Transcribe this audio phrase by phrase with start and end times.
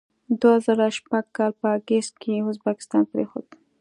[0.39, 3.47] دوه زره شپږ کال په اګست کې یې ازبکستان پرېښود.